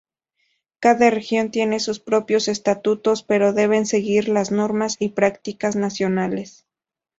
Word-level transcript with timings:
Cada 0.79 1.11
región 1.11 1.51
tiene 1.51 1.79
sus 1.79 1.99
propios 1.99 2.47
estatutos 2.47 3.21
pero 3.21 3.53
deben 3.53 3.85
seguir 3.85 4.29
las 4.29 4.49
normas 4.51 4.95
y 4.97 5.09
prácticas 5.09 5.75
nacionales. 5.75 6.65